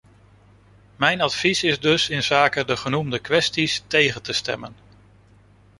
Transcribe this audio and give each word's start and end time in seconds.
Mijn 0.95 1.21
advies 1.21 1.63
is 1.63 1.79
dus 1.79 2.09
inzake 2.09 2.65
de 2.65 2.77
genoemde 2.77 3.19
kwesties 3.19 3.83
tegen 3.87 4.21
te 4.21 4.33
stemmen. 4.33 4.75